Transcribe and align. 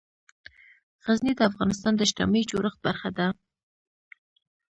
غزني 1.05 1.33
د 1.37 1.41
افغانستان 1.49 1.93
د 1.95 2.01
اجتماعي 2.07 2.43
جوړښت 2.51 2.79
برخه 2.87 3.09
ده. 3.17 3.27